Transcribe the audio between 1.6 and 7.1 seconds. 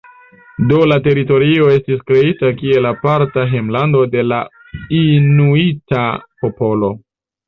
estis kreita kiel aparta hejmlando de la inuita popolo.